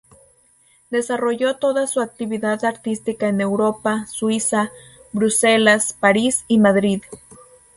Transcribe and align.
Desarrolló 0.89 1.57
toda 1.57 1.85
su 1.85 2.01
actividad 2.01 2.65
artística 2.65 3.27
en 3.27 3.39
Europa: 3.39 4.07
Suiza, 4.07 4.71
Bruselas, 5.13 5.93
París 5.99 6.43
y 6.47 6.57
Madrid. 6.57 7.03